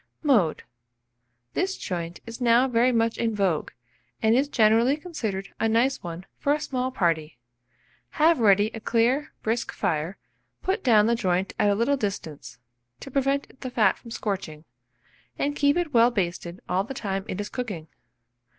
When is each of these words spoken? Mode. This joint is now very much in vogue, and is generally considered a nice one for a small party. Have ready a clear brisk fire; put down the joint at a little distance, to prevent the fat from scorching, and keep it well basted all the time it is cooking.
Mode. 0.23 0.63
This 1.53 1.77
joint 1.77 2.21
is 2.25 2.41
now 2.41 2.67
very 2.67 2.91
much 2.91 3.19
in 3.19 3.35
vogue, 3.35 3.69
and 4.19 4.33
is 4.33 4.47
generally 4.49 4.97
considered 4.97 5.53
a 5.59 5.69
nice 5.69 6.01
one 6.01 6.25
for 6.39 6.53
a 6.53 6.59
small 6.59 6.89
party. 6.89 7.37
Have 8.17 8.39
ready 8.39 8.71
a 8.73 8.79
clear 8.79 9.31
brisk 9.43 9.71
fire; 9.71 10.17
put 10.63 10.83
down 10.83 11.05
the 11.05 11.13
joint 11.13 11.53
at 11.59 11.69
a 11.69 11.75
little 11.75 11.97
distance, 11.97 12.57
to 12.99 13.11
prevent 13.11 13.59
the 13.61 13.69
fat 13.69 13.95
from 13.95 14.09
scorching, 14.09 14.65
and 15.37 15.55
keep 15.55 15.77
it 15.77 15.93
well 15.93 16.09
basted 16.09 16.61
all 16.67 16.83
the 16.83 16.95
time 16.95 17.23
it 17.27 17.39
is 17.39 17.47
cooking. 17.49 17.87